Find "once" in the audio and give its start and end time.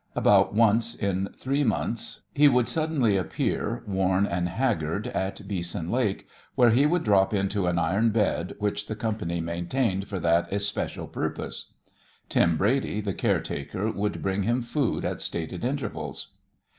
0.55-0.95